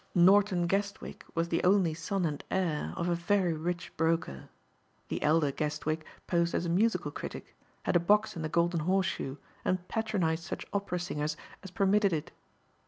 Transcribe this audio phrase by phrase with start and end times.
[0.15, 4.49] Norton Guestwick was the only son and heir of a very rich broker.
[5.09, 9.35] The elder Guestwick posed as a musical critic, had a box in the Golden Horseshoe
[9.63, 12.31] and patronized such opera singers as permitted it.